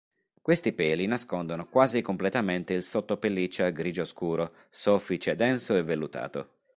[0.41, 6.49] Questi peli nascondono quasi completamente il sotto-pelliccia grigio scuro, soffice, denso e vellutato.